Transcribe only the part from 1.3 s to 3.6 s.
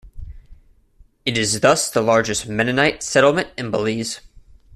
is thus the largest Mennonite settlement